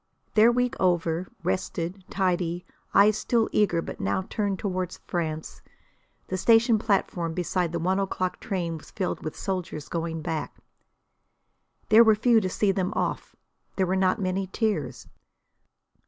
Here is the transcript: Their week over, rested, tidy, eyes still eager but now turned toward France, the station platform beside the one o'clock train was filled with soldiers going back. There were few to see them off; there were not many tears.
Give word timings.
Their 0.33 0.51
week 0.51 0.73
over, 0.79 1.27
rested, 1.43 2.03
tidy, 2.09 2.65
eyes 2.91 3.19
still 3.19 3.47
eager 3.51 3.83
but 3.83 3.99
now 3.99 4.23
turned 4.31 4.57
toward 4.57 4.97
France, 5.05 5.61
the 6.25 6.37
station 6.37 6.79
platform 6.79 7.35
beside 7.35 7.71
the 7.71 7.77
one 7.77 7.99
o'clock 7.99 8.39
train 8.39 8.79
was 8.79 8.89
filled 8.89 9.21
with 9.23 9.37
soldiers 9.37 9.87
going 9.89 10.23
back. 10.23 10.57
There 11.89 12.03
were 12.03 12.15
few 12.15 12.41
to 12.41 12.49
see 12.49 12.71
them 12.71 12.91
off; 12.95 13.35
there 13.75 13.85
were 13.85 13.95
not 13.95 14.19
many 14.19 14.47
tears. 14.47 15.05